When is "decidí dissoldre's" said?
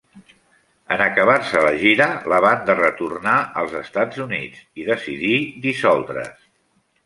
4.91-6.53